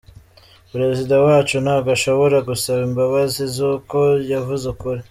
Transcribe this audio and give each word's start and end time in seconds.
Perezida 0.71 1.13
wacu 1.25 1.55
ntabwo 1.65 1.89
ashobora 1.97 2.37
gusaba 2.49 2.81
imbabazi 2.89 3.41
z’uko 3.55 3.97
yavuze 4.31 4.65
ukuri!” 4.73 4.99